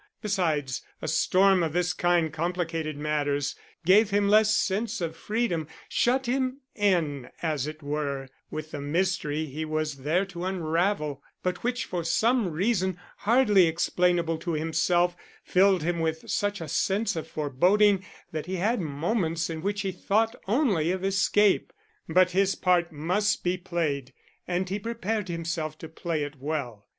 Besides, 0.19 0.81
a 0.99 1.07
storm 1.07 1.61
of 1.61 1.73
this 1.73 1.93
kind 1.93 2.33
complicated 2.33 2.97
matters; 2.97 3.53
gave 3.85 4.09
him 4.09 4.27
less 4.27 4.51
sense 4.51 4.99
of 4.99 5.15
freedom, 5.15 5.67
shut 5.89 6.25
him 6.25 6.61
in, 6.73 7.29
as 7.43 7.67
it 7.67 7.83
were, 7.83 8.27
with 8.49 8.71
the 8.71 8.81
mystery 8.81 9.45
he 9.45 9.63
was 9.63 9.97
there 9.97 10.25
to 10.25 10.43
unravel, 10.45 11.21
but 11.43 11.61
which 11.63 11.85
for 11.85 12.03
some 12.03 12.47
reason, 12.49 12.97
hardly 13.17 13.67
explainable 13.67 14.39
to 14.39 14.53
himself, 14.53 15.15
filled 15.43 15.83
him 15.83 15.99
with 15.99 16.27
such 16.27 16.61
a 16.61 16.67
sense 16.67 17.15
of 17.15 17.27
foreboding 17.27 18.03
that 18.31 18.47
he 18.47 18.55
had 18.55 18.81
moments 18.81 19.51
in 19.51 19.61
which 19.61 19.81
he 19.81 19.91
thought 19.91 20.35
only 20.47 20.89
of 20.89 21.03
escape. 21.03 21.71
But 22.09 22.31
his 22.31 22.55
part 22.55 22.91
must 22.91 23.43
be 23.43 23.55
played 23.55 24.13
and 24.47 24.67
he 24.67 24.79
prepared 24.79 25.27
himself 25.27 25.77
to 25.77 25.87
play 25.87 26.23
it 26.23 26.39
well. 26.39 26.87